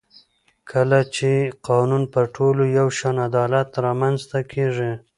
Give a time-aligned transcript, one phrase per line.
[0.71, 1.31] کله چې
[1.69, 4.91] قانون پر ټولو یو شان وي عدالت رامنځته کېږي